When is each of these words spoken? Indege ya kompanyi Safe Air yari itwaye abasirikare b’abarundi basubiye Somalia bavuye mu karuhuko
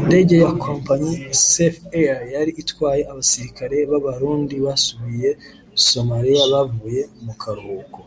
Indege 0.00 0.34
ya 0.44 0.50
kompanyi 0.64 1.12
Safe 1.50 1.80
Air 1.98 2.18
yari 2.34 2.52
itwaye 2.62 3.02
abasirikare 3.12 3.76
b’abarundi 3.90 4.54
basubiye 4.66 5.30
Somalia 5.88 6.44
bavuye 6.52 7.02
mu 7.24 7.34
karuhuko 7.40 7.98